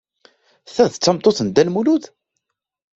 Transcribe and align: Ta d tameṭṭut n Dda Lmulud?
Ta 0.73 0.85
d 0.93 0.95
tameṭṭut 0.95 1.39
n 1.41 1.47
Dda 1.49 1.63
Lmulud? 1.67 2.03